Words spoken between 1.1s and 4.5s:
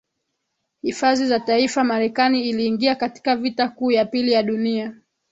za taifa Marekani iliingia katika Vita Kuu ya Pili ya